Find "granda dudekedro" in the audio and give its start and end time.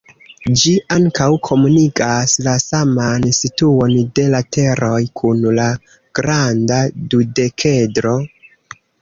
6.23-8.17